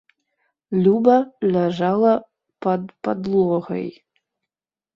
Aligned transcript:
Люба 0.85 1.17
ляжала 1.53 2.15
пад 2.67 2.81
падлогай. 3.05 3.87